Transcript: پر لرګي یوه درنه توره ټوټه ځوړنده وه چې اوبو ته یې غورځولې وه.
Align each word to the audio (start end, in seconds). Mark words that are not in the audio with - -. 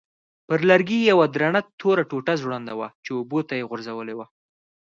پر 0.47 0.59
لرګي 0.69 0.99
یوه 1.11 1.25
درنه 1.35 1.61
توره 1.79 2.03
ټوټه 2.09 2.33
ځوړنده 2.41 2.73
وه 2.79 2.87
چې 3.03 3.09
اوبو 3.17 3.39
ته 3.47 3.53
یې 3.59 3.67
غورځولې 3.69 4.13
وه. 4.15 4.25